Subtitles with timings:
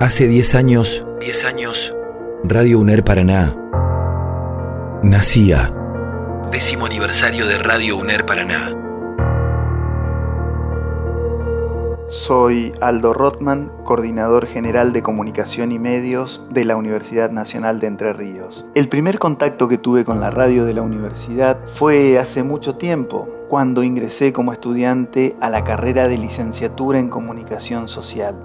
[0.00, 1.92] Hace 10 años, 10 años,
[2.44, 3.56] Radio UNER Paraná
[5.02, 5.74] nacía.
[6.52, 8.76] Décimo aniversario de Radio UNER Paraná.
[12.06, 18.12] Soy Aldo Rotman, coordinador general de comunicación y medios de la Universidad Nacional de Entre
[18.12, 18.64] Ríos.
[18.76, 23.28] El primer contacto que tuve con la radio de la universidad fue hace mucho tiempo,
[23.48, 28.36] cuando ingresé como estudiante a la carrera de licenciatura en comunicación social.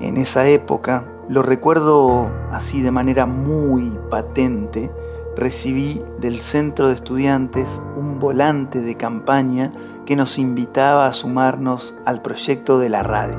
[0.00, 4.90] En esa época, lo recuerdo así de manera muy patente,
[5.36, 7.66] recibí del centro de estudiantes
[7.96, 9.70] un volante de campaña
[10.04, 13.38] que nos invitaba a sumarnos al proyecto de la radio.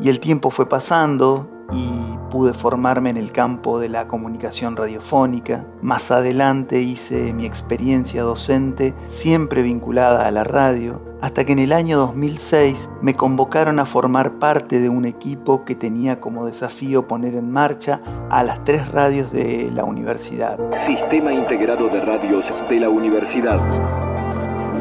[0.00, 1.99] Y el tiempo fue pasando y
[2.40, 5.66] pude formarme en el campo de la comunicación radiofónica.
[5.82, 11.70] Más adelante hice mi experiencia docente siempre vinculada a la radio, hasta que en el
[11.70, 17.34] año 2006 me convocaron a formar parte de un equipo que tenía como desafío poner
[17.34, 18.00] en marcha
[18.30, 20.58] a las tres radios de la universidad.
[20.86, 23.58] Sistema Integrado de Radios de la Universidad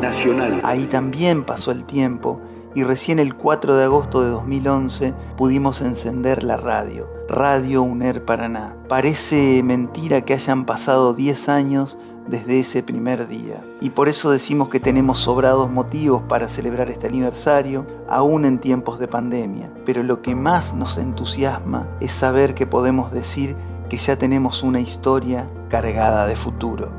[0.01, 0.61] Nacional.
[0.63, 2.39] Ahí también pasó el tiempo
[2.75, 8.75] y recién el 4 de agosto de 2011 pudimos encender la radio, Radio UNER Paraná.
[8.87, 11.97] Parece mentira que hayan pasado 10 años
[12.27, 13.63] desde ese primer día.
[13.81, 18.99] Y por eso decimos que tenemos sobrados motivos para celebrar este aniversario, aún en tiempos
[18.99, 19.71] de pandemia.
[19.85, 23.55] Pero lo que más nos entusiasma es saber que podemos decir
[23.89, 26.89] que ya tenemos una historia cargada de futuro.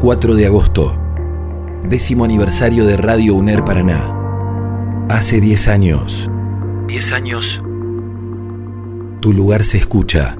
[0.00, 1.09] 4 de agosto
[1.88, 4.16] décimo aniversario de Radio UNER Paraná.
[5.08, 6.30] Hace 10 años.
[6.86, 7.62] 10 años.
[9.20, 10.36] Tu lugar se escucha.